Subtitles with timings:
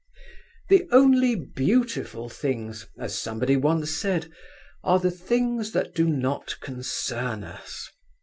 [0.69, 4.31] The only beautiful things, as somebody once said,
[4.83, 7.87] are the things that do not concern us.